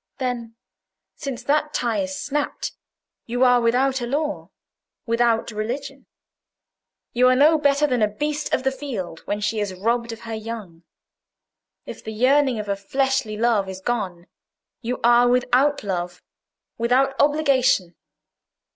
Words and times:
Then, 0.17 0.55
since 1.15 1.43
that 1.43 1.75
tie 1.75 1.99
is 1.99 2.17
snapped, 2.19 2.71
you 3.27 3.43
are 3.43 3.61
without 3.61 4.01
a 4.01 4.07
law, 4.07 4.49
without 5.05 5.51
religion: 5.51 6.07
you 7.13 7.27
are 7.27 7.35
no 7.35 7.59
better 7.59 7.85
than 7.85 8.01
a 8.01 8.07
beast 8.07 8.51
of 8.51 8.63
the 8.63 8.71
field 8.71 9.19
when 9.25 9.41
she 9.41 9.59
is 9.59 9.75
robbed 9.75 10.11
of 10.11 10.21
her 10.21 10.33
young. 10.33 10.81
If 11.85 12.03
the 12.03 12.13
yearning 12.13 12.57
of 12.57 12.67
a 12.67 12.75
fleshly 12.75 13.37
love 13.37 13.69
is 13.69 13.79
gone, 13.79 14.25
you 14.81 14.99
are 15.03 15.27
without 15.29 15.83
love, 15.83 16.23
without 16.79 17.13
obligation. 17.19 17.95